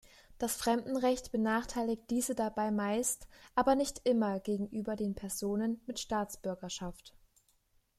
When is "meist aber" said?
2.71-3.75